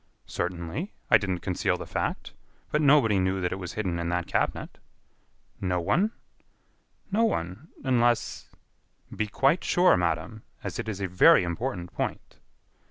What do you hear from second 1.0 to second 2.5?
I didn't conceal the fact.